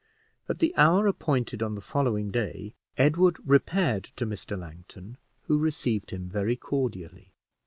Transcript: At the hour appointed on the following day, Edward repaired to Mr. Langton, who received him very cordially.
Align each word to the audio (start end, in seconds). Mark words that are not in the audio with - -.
At 0.49 0.57
the 0.57 0.75
hour 0.77 1.05
appointed 1.05 1.61
on 1.61 1.75
the 1.75 1.79
following 1.79 2.31
day, 2.31 2.73
Edward 2.97 3.37
repaired 3.47 4.05
to 4.15 4.25
Mr. 4.25 4.57
Langton, 4.57 5.17
who 5.43 5.59
received 5.59 6.09
him 6.09 6.27
very 6.27 6.55
cordially. 6.55 7.33